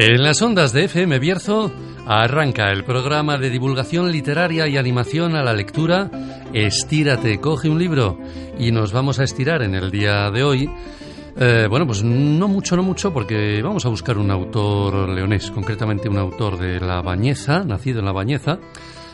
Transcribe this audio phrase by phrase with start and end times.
[0.00, 1.72] En las ondas de FM Bierzo
[2.06, 6.08] arranca el programa de divulgación literaria y animación a la lectura
[6.52, 8.16] Estírate, coge un libro
[8.60, 10.70] y nos vamos a estirar en el día de hoy.
[11.36, 16.08] Eh, bueno, pues no mucho, no mucho, porque vamos a buscar un autor leonés, concretamente
[16.08, 18.60] un autor de La Bañeza, nacido en La Bañeza,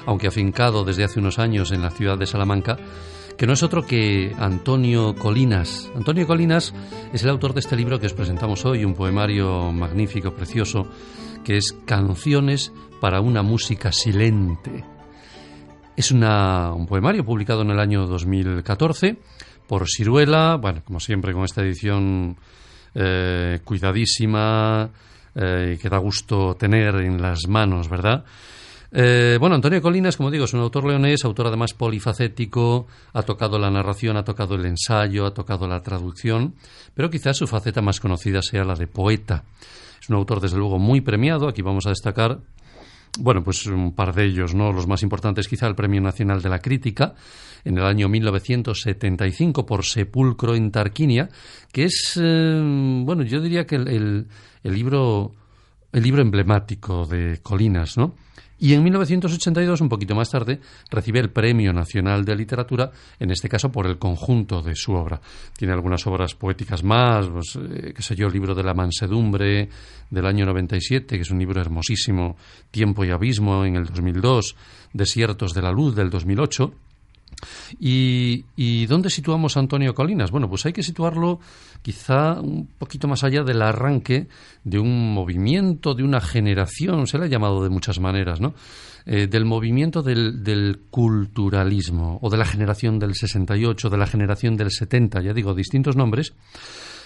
[0.05, 2.77] aunque afincado desde hace unos años en la ciudad de Salamanca,
[3.37, 5.91] que no es otro que Antonio Colinas.
[5.95, 6.75] Antonio Colinas
[7.13, 10.87] es el autor de este libro que os presentamos hoy, un poemario magnífico, precioso,
[11.45, 14.85] que es Canciones para una música silente.
[15.97, 19.17] Es un poemario publicado en el año 2014
[19.67, 22.37] por Siruela, bueno, como siempre con esta edición
[22.95, 24.91] eh, cuidadísima,
[25.35, 28.25] eh, que da gusto tener en las manos, ¿verdad?
[28.97, 33.59] Eh, bueno, Antonio Colinas, como digo, es un autor leonés, autor además polifacético, ha tocado
[33.59, 36.55] la narración, ha tocado el ensayo, ha tocado la traducción,
[36.95, 39.43] pero quizás su faceta más conocida sea la de poeta.
[40.01, 41.49] Es un autor, desde luego, muy premiado.
[41.49, 42.39] Aquí vamos a destacar,
[43.19, 44.71] bueno, pues un par de ellos, ¿no?
[44.73, 47.15] Los más importantes, quizá el Premio Nacional de la Crítica,
[47.65, 51.29] en el año 1975 por Sepulcro en Tarquinia,
[51.73, 52.61] que es, eh,
[53.05, 54.29] bueno, yo diría que el,
[54.63, 55.33] el libro
[55.95, 58.15] el libro emblemático de Colinas, ¿no?
[58.59, 60.61] Y en 1982, un poquito más tarde,
[60.91, 65.21] recibe el Premio Nacional de Literatura, en este caso por el conjunto de su obra.
[65.57, 69.69] Tiene algunas obras poéticas más, pues, eh, qué sé yo, el libro de la mansedumbre
[70.09, 72.37] del año 97, que es un libro hermosísimo,
[72.71, 74.57] Tiempo y Abismo en el 2002,
[74.93, 76.73] Desiertos de la Luz del 2008,
[77.79, 80.31] ¿Y, dónde situamos Antonio Colinas?
[80.31, 81.41] Bueno, pues hay que situarlo
[81.83, 84.29] quizá un poquito más allá del arranque
[84.63, 88.55] de un movimiento, de una generación, se le ha llamado de muchas maneras, ¿no?
[89.07, 94.57] Eh, del movimiento del, del, culturalismo, o de la generación del 68, de la generación
[94.57, 96.33] del 70, ya digo, distintos nombres,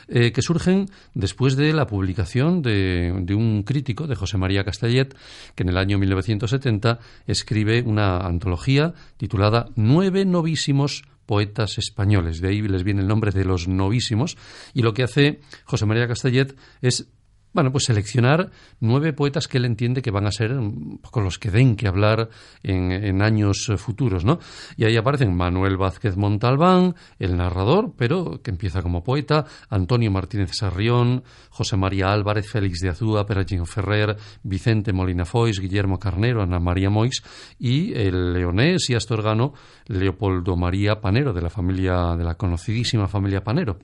[0.09, 5.15] eh, que surgen después de la publicación de, un crítico, de José María Castellet,
[5.55, 12.41] que en el año 1970 escribe una antología titulada Nueve novísimos poetas españoles.
[12.41, 14.39] De ahí les viene el nombre de los novísimos.
[14.73, 17.09] Y lo que hace José María Castellet es
[17.53, 18.51] bueno, pues seleccionar
[18.81, 21.89] nueve poetas que él entiende que van a ser un poco los que den que
[21.89, 22.29] hablar
[22.63, 24.39] en, años futuros, ¿no?
[24.77, 30.51] Y ahí aparecen Manuel Vázquez Montalbán, el narrador, pero que empieza como poeta, Antonio Martínez
[30.53, 36.61] Sarrión, José María Álvarez, Félix de Azúa, Peragín Ferrer, Vicente Molina Foix, Guillermo Carnero, Ana
[36.61, 37.23] María Moix
[37.59, 39.55] y el leonés y astorgano
[39.87, 43.79] Leopoldo María Panero, de la familia, de la conocidísima familia Panero.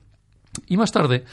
[0.67, 1.25] Y más tarde,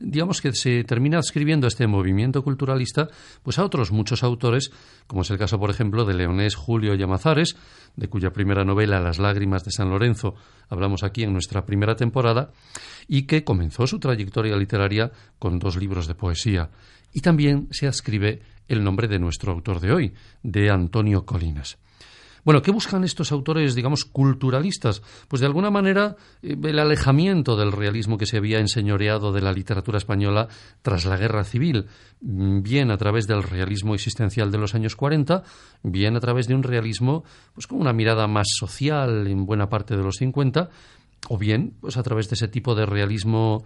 [0.00, 3.08] digamos que se termina escribiendo este movimiento culturalista
[3.42, 4.70] pues a otros muchos autores,
[5.06, 7.56] como es el caso, por ejemplo, de Leonés Julio Llamazares,
[7.96, 10.34] de cuya primera novela Las lágrimas de San Lorenzo
[10.68, 12.50] hablamos aquí en nuestra primera temporada,
[13.06, 16.70] y que comenzó su trayectoria literaria con dos libros de poesía.
[17.12, 21.78] Y también se ascribe el nombre de nuestro autor de hoy, de Antonio Colinas.
[22.44, 25.02] Bueno, ¿qué buscan estos autores, digamos, culturalistas?
[25.28, 29.52] Pues de alguna manera eh, el alejamiento del realismo que se había enseñoreado de la
[29.52, 30.48] literatura española
[30.82, 31.86] tras la guerra civil,
[32.20, 35.42] mm, bien a través del realismo existencial de los años 40,
[35.82, 39.96] bien a través de un realismo pues con una mirada más social en buena parte
[39.96, 40.70] de los 50,
[41.28, 43.64] o bien pues a través de ese tipo de realismo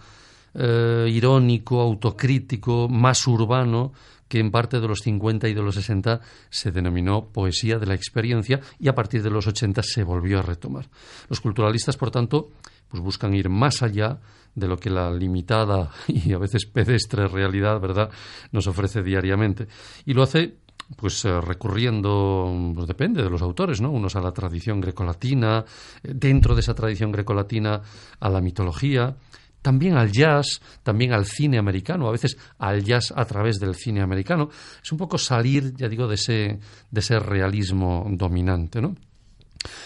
[0.54, 3.92] eh, irónico, autocrítico, más urbano,
[4.28, 7.94] que en parte de los 50 y de los 60 se denominó poesía de la
[7.94, 10.88] experiencia y a partir de los 80 se volvió a retomar.
[11.28, 12.50] Los culturalistas, por tanto,
[12.88, 14.20] pues buscan ir más allá
[14.54, 18.10] de lo que la limitada y a veces pedestre realidad, ¿verdad?,
[18.52, 19.68] nos ofrece diariamente.
[20.06, 20.56] Y lo hace
[20.96, 23.90] pues eh, recurriendo, pues depende de los autores, ¿no?
[23.90, 25.64] Unos a la tradición grecolatina,
[26.02, 27.80] eh, dentro de esa tradición grecolatina
[28.20, 29.16] a la mitología,
[29.62, 34.02] también al jazz, también al cine americano, a veces al jazz a través del cine
[34.02, 34.50] americano.
[34.82, 36.58] Es un poco salir, ya digo, de ese,
[36.90, 38.94] de ese realismo dominante, ¿no?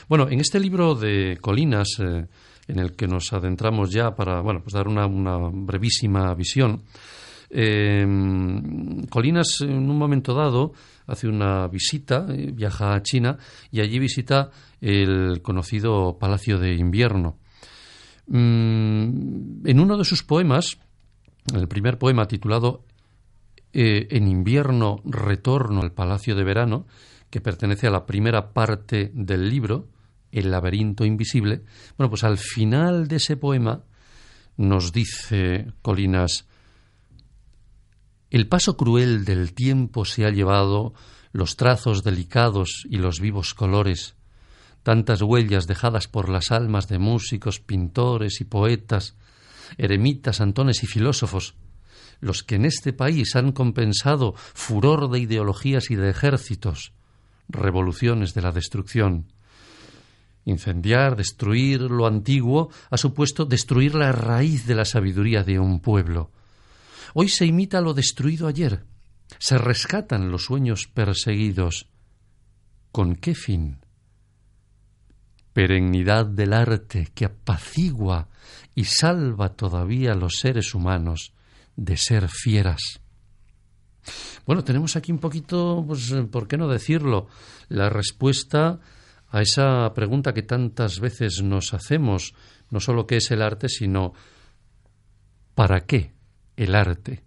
[0.09, 2.27] Bueno, en este libro de Colinas, eh,
[2.69, 6.83] en el que nos adentramos ya para, bueno, pues dar una, brevísima visión,
[7.51, 8.05] eh,
[9.09, 10.73] Colinas en un momento dado
[11.07, 13.39] hace una visita, eh, viaja a China
[13.71, 14.51] y allí visita
[14.81, 17.39] el conocido Palacio de Invierno.
[18.27, 20.79] Mm, en uno de sus poemas,
[21.55, 22.85] el primer poema titulado
[23.73, 26.87] eh, En invierno retorno al palacio de verano,
[27.31, 29.89] que pertenece a la primera parte del libro,
[30.33, 31.63] El laberinto invisible,
[31.97, 33.85] bueno, pues al final de ese poema
[34.57, 36.47] nos dice Colinas,
[38.31, 40.95] el paso cruel del tiempo se ha llevado
[41.33, 44.16] los trazos delicados y los vivos colores,
[44.87, 49.17] tantas huellas dejadas por las almas de músicos, pintores y poetas,
[49.79, 51.57] eremitas, antones y filósofos,
[52.21, 56.93] los que en este país han compensado furor de ideologías y de ejércitos,
[57.49, 59.33] revoluciones de la destrucción.
[60.45, 66.31] Incendiar, destruir lo antiguo ha supuesto destruir la raíz de la sabiduría de un pueblo.
[67.13, 68.85] Hoy se imita lo destruido ayer,
[69.41, 71.89] se rescatan los sueños perseguidos.
[72.93, 73.81] ¿Con qué fin?
[75.57, 78.29] Perennidad del arte que apacigua
[78.75, 81.33] y salva todavía a los seres humanos
[81.77, 83.01] de ser fieras.
[84.45, 87.29] Bueno, tenemos aquí un poquito, pues, ¿por qué no decirlo?
[87.71, 88.81] La respuesta
[89.31, 92.35] a esa pregunta que tantas veces nos hacemos,
[92.69, 94.13] no solo qué es el arte, sino
[95.55, 96.13] ¿para qué
[96.55, 97.25] el arte?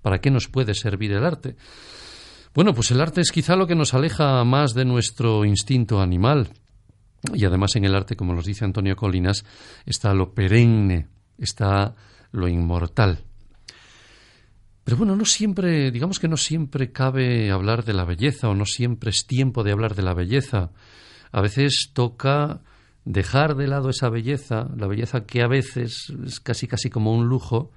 [0.00, 1.56] ¿Para qué nos puede servir el arte?
[2.54, 6.48] Bueno, pues el arte es quizá lo que nos aleja más de nuestro instinto animal.
[7.34, 9.44] Y además en el arte, como nos dice Antonio Colinas,
[9.84, 11.94] está lo perenne, está
[12.32, 13.24] lo inmortal.
[14.84, 18.64] Pero bueno, no siempre, digamos que no siempre cabe hablar de la belleza o no
[18.64, 20.70] siempre es tiempo de hablar de la belleza.
[21.30, 22.62] A veces toca
[23.04, 27.26] dejar de lado esa belleza, la belleza que a veces es casi casi como un
[27.26, 27.70] lujo,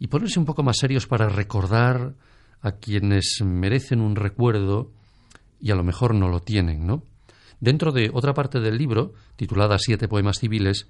[0.00, 2.14] y ponerse un poco más serios para recordar
[2.62, 4.90] a quienes merecen un recuerdo
[5.60, 7.04] y a lo mejor no lo tienen, ¿no?
[7.60, 10.88] Dentro de otra parte del libro, titulada Siete poemas civiles,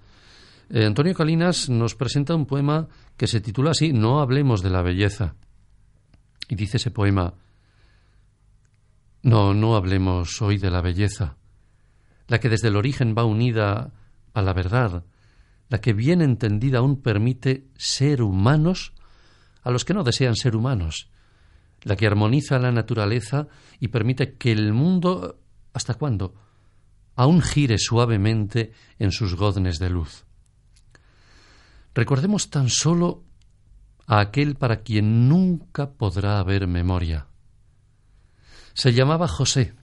[0.71, 2.87] eh, Antonio Calinas nos presenta un poema
[3.17, 5.35] que se titula así No hablemos de la belleza.
[6.49, 7.35] Y dice ese poema
[9.23, 11.37] No, no hablemos hoy de la belleza,
[12.29, 13.93] la que desde el origen va unida
[14.33, 15.05] a la verdad,
[15.69, 18.93] la que bien entendida aún permite ser humanos
[19.63, 21.11] a los que no desean ser humanos,
[21.83, 23.49] la que armoniza la naturaleza
[23.81, 25.41] y permite que el mundo,
[25.73, 26.35] ¿hasta cuándo?,
[27.21, 30.25] aún gire suavemente en sus goznes de luz.
[31.95, 33.25] Recordemos tan solo
[34.07, 37.27] a aquel para quien nunca podrá haber memoria.
[38.73, 39.75] Se llamaba José.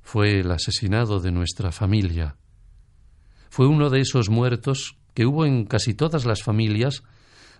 [0.00, 2.36] Fue el asesinado de nuestra familia.
[3.50, 7.02] Fue uno de esos muertos que hubo en casi todas las familias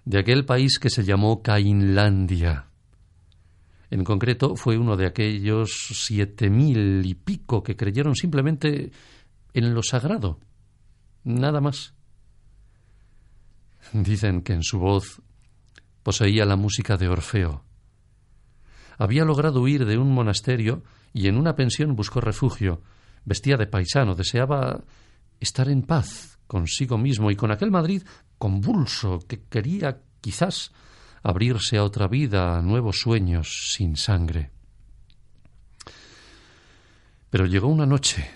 [0.06, 2.69] de aquel país que se llamó Cainlandia.
[3.90, 8.90] En concreto, fue uno de aquellos siete mil y pico que creyeron simplemente
[9.52, 10.40] en lo sagrado.
[11.25, 11.94] Nada más.
[13.92, 15.22] Dicen que en su voz
[16.02, 17.64] poseía la música de Orfeo.
[18.98, 20.82] Había logrado huir de un monasterio
[21.12, 22.82] y en una pensión buscó refugio.
[23.25, 24.84] Vestía de paisano, deseaba
[25.40, 28.02] estar en paz consigo mismo y con aquel Madrid
[28.38, 30.72] convulso que quería quizás
[31.25, 34.50] abrirse a otra vida, a nuevos sueños sin sangre.
[37.31, 38.31] Pero llegó una noche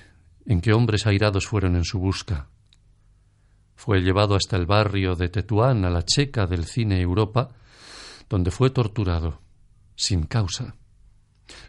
[0.46, 2.48] en que hombres airados fueron en su busca.
[3.76, 7.50] Fue llevado hasta el barrio de Tetuán, a la checa del cine Europa,
[8.28, 9.42] donde fue torturado,
[9.94, 10.74] sin causa.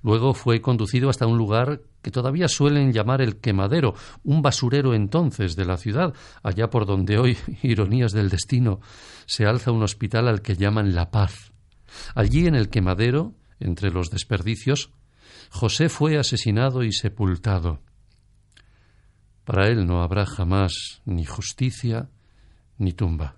[0.01, 5.55] Luego fue conducido hasta un lugar que todavía suelen llamar el quemadero, un basurero entonces
[5.55, 6.13] de la ciudad,
[6.43, 8.79] allá por donde hoy, ironías del destino,
[9.25, 11.51] se alza un hospital al que llaman La Paz.
[12.15, 14.91] Allí en el quemadero, entre los desperdicios,
[15.49, 17.81] José fue asesinado y sepultado.
[19.43, 22.09] Para él no habrá jamás ni justicia
[22.77, 23.37] ni tumba.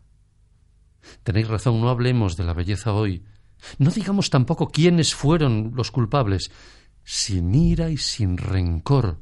[1.24, 3.24] Tenéis razón, no hablemos de la belleza hoy.
[3.78, 6.52] No digamos tampoco quiénes fueron los culpables.
[7.14, 9.20] Sin ira y sin rencor.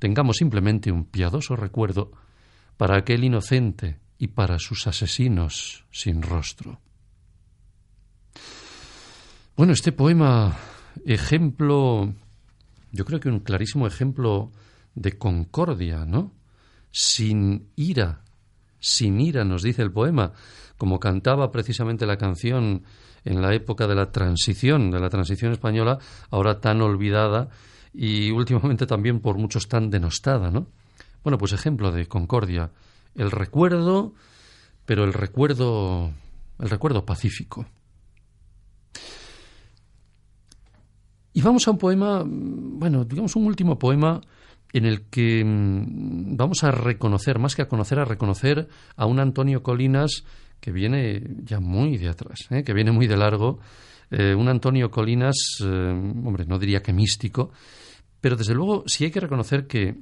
[0.00, 2.10] Tengamos simplemente un piadoso recuerdo
[2.76, 6.80] para aquel inocente y para sus asesinos sin rostro.
[9.56, 10.56] Bueno, este poema,
[11.06, 12.12] ejemplo,
[12.90, 14.50] yo creo que un clarísimo ejemplo
[14.96, 16.32] de concordia, ¿no?
[16.90, 18.24] Sin ira,
[18.80, 20.32] sin ira, nos dice el poema,
[20.76, 22.84] como cantaba precisamente la canción
[23.24, 25.98] en la época de la transición, de la transición española,
[26.30, 27.48] ahora tan olvidada
[27.92, 30.68] y últimamente también por muchos tan denostada, ¿no?
[31.24, 32.70] Bueno, pues ejemplo de concordia,
[33.14, 34.14] el recuerdo,
[34.86, 36.12] pero el recuerdo,
[36.58, 37.66] el recuerdo pacífico.
[41.32, 44.20] Y vamos a un poema, bueno, digamos un último poema
[44.72, 49.20] en el que mm, vamos a reconocer, más que a conocer, a reconocer a un
[49.20, 50.24] Antonio Colinas
[50.60, 52.62] que viene ya muy de atrás, ¿eh?
[52.64, 53.60] que viene muy de largo,
[54.10, 57.52] eh, un Antonio Colinas, eh, hombre, no diría que místico,
[58.20, 59.96] pero desde luego sí hay que reconocer que,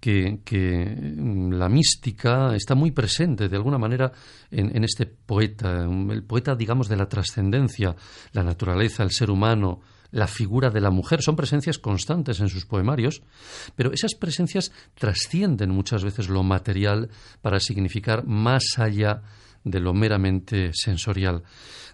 [0.00, 4.12] que, mm, la mística está muy presente de alguna manera
[4.50, 7.94] en, en este poeta, el poeta, digamos, de la trascendencia,
[8.32, 12.66] la naturaleza, el ser humano, la figura de la mujer, son presencias constantes en sus
[12.66, 13.22] poemarios,
[13.76, 17.08] pero esas presencias trascienden muchas veces lo material
[17.42, 19.22] para significar más allá
[19.64, 21.42] de lo meramente sensorial.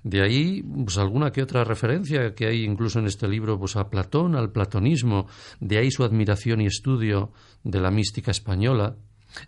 [0.03, 3.91] De ahí, pues alguna que otra referencia que hay incluso en este libro, pues a
[3.91, 5.27] Platón, al platonismo,
[5.59, 7.33] de ahí su admiración y estudio
[7.65, 8.97] de la mística española,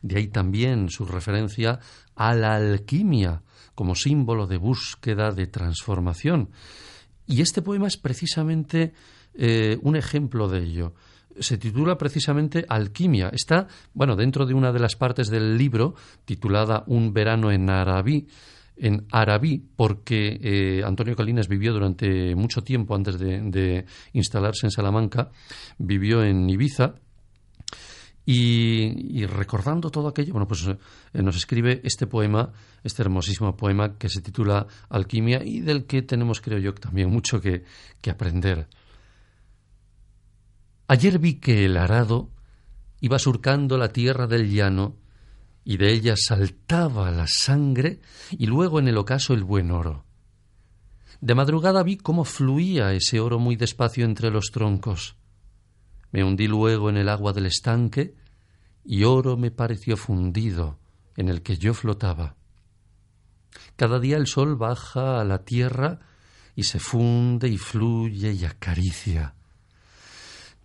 [0.03, 1.79] de ahí también su referencia
[2.17, 3.43] a la alquimia
[3.75, 6.51] como símbolo de búsqueda, de transformación.
[7.29, 8.93] Y este poema es precisamente
[9.35, 10.95] eh, un ejemplo de ello
[11.41, 13.29] se titula precisamente Alquimia.
[13.29, 15.95] Está, bueno, dentro de una de las partes del libro
[16.25, 18.27] titulada Un verano en Arabí,
[18.77, 25.31] en Arabí, porque eh, Antonio Calinas vivió durante mucho tiempo antes de, instalarse en Salamanca,
[25.79, 26.95] vivió en Ibiza.
[28.31, 30.77] Y, recordando todo aquello, bueno, pues eh,
[31.23, 32.53] nos escribe este poema,
[32.85, 37.41] este hermosísimo poema que se titula Alquimia y del que tenemos, creo yo, también mucho
[37.41, 37.65] que,
[38.03, 38.69] que aprender.
[40.89, 42.29] Ayer vi que el arado
[43.01, 44.97] iba surcando la tierra del llano
[45.65, 48.01] y de ella saltaba la sangre
[48.33, 50.05] y luego en el ocaso el buen oro.
[51.23, 55.17] De madrugada vi cómo fluía ese oro muy despacio entre los troncos.
[56.13, 58.15] Me hundí luego en el agua del estanque
[58.85, 60.79] y oro me pareció fundido
[61.17, 62.37] en el que yo flotaba.
[63.77, 66.01] Cada día el sol baja a la tierra
[66.55, 69.35] y se funde y fluye y acaricia.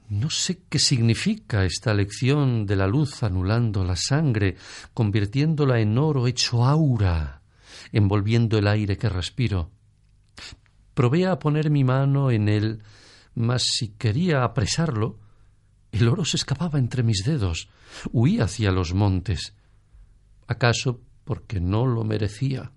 [0.09, 4.57] No sé qué significa esta lección de la luz anulando la sangre,
[4.93, 7.41] convirtiéndola en oro hecho aura,
[7.91, 9.71] envolviendo el aire que respiro.
[10.93, 12.83] Probé a poner mi mano en él,
[13.33, 15.19] mas si quería apresarlo,
[15.93, 17.69] el oro se escapaba entre mis dedos,
[18.11, 19.53] huía hacia los montes.
[20.47, 22.71] ¿Acaso porque no lo merecía?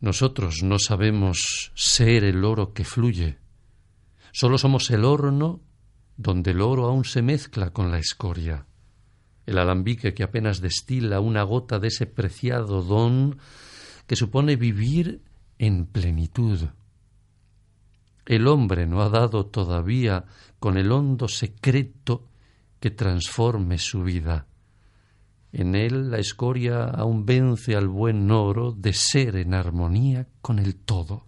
[0.00, 3.38] Nosotros no sabemos ser el oro que fluye
[4.38, 5.62] Solo somos el horno
[6.18, 8.66] donde el oro aún se mezcla con la escoria,
[9.46, 13.38] el alambique que apenas destila una gota de ese preciado don
[14.06, 15.22] que supone vivir
[15.56, 16.68] en plenitud.
[18.26, 20.24] El hombre no ha dado todavía
[20.58, 22.28] con el hondo secreto
[22.80, 24.46] que transforme su vida.
[25.52, 30.74] En él la escoria aún vence al buen oro de ser en armonía con el
[30.74, 31.24] todo.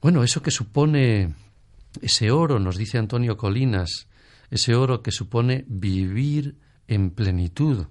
[0.00, 1.34] Bueno, eso que supone
[2.00, 4.08] ese oro, nos dice Antonio Colinas,
[4.50, 7.86] ese oro que supone vivir en plenitud.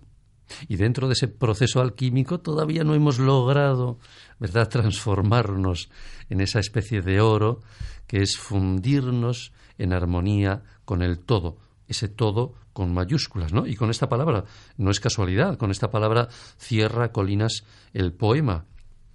[0.67, 3.99] Y dentro de ese proceso alquímico todavía no hemos logrado,
[4.39, 5.89] ¿verdad?, transformarnos
[6.29, 7.59] en esa especie de oro
[8.07, 13.65] que es fundirnos en armonía con el todo, ese todo con mayúsculas, ¿no?
[13.65, 14.45] Y con esta palabra,
[14.77, 17.63] no es casualidad, con esta palabra cierra Colinas
[17.93, 18.65] el poema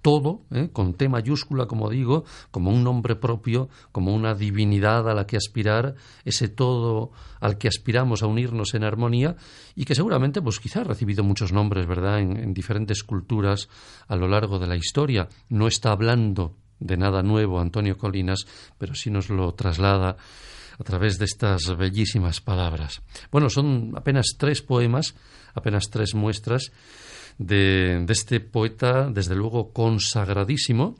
[0.03, 0.69] todo, ¿eh?
[0.71, 5.37] con T mayúscula, como digo, como un nombre propio, como una divinidad a la que
[5.37, 5.95] aspirar,
[6.25, 9.35] ese todo al que aspiramos a unirnos en armonía
[9.75, 13.69] y que seguramente, pues quizá ha recibido muchos nombres, ¿verdad?, en, en diferentes culturas
[14.07, 15.29] a lo largo de la historia.
[15.49, 18.45] No está hablando de nada nuevo Antonio Colinas,
[18.77, 20.17] pero sí nos lo traslada
[20.77, 23.01] a través de estas bellísimas palabras.
[23.31, 25.15] Bueno, son apenas tres poemas,
[25.53, 26.71] apenas tres muestras
[27.37, 30.95] de, este poeta, desde luego consagradísimo.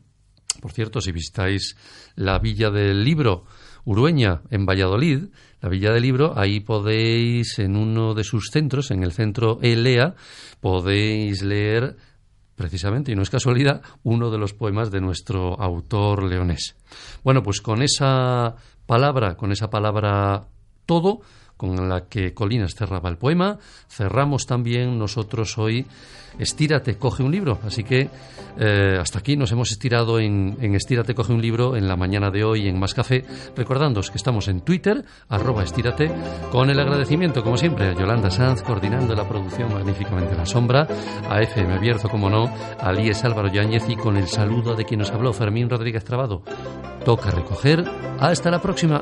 [0.61, 1.75] Por cierto, si visitáis
[2.15, 3.45] la Villa del Libro,
[3.85, 5.25] Urueña, en Valladolid,
[5.61, 10.15] la Villa del Libro, ahí podéis, en uno de sus centros, en el centro ELEA,
[10.61, 11.97] podéis leer
[12.55, 16.75] precisamente, y no es casualidad, uno de los poemas de nuestro autor leonés.
[17.23, 20.47] Bueno, pues con esa palabra, con esa palabra
[20.85, 21.21] todo,
[21.57, 25.85] con la que Colinas cerraba el poema, cerramos también nosotros hoy
[26.39, 27.59] Estírate, coge un libro.
[27.63, 28.09] Así que
[28.57, 32.43] eh, hasta aquí nos hemos estirado en, Estírate, coge un libro en la mañana de
[32.43, 33.23] hoy en Más Café,
[33.55, 36.11] recordándoos que estamos en Twitter, arroba estírate,
[36.51, 40.87] con el agradecimiento, como siempre, a Yolanda Sanz, coordinando la producción magníficamente en la sombra,
[41.29, 44.99] a FM Abierto, como no, a Líes Álvaro Yáñez y con el saludo de quien
[44.99, 46.43] nos habló, Fermín Rodríguez Trabado.
[47.05, 47.83] Toca recoger.
[48.19, 49.01] Hasta la próxima.